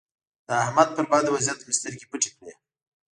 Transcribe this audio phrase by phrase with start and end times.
[0.47, 2.53] د احمد پر بد وضيعت مې سترګې پټې کړې.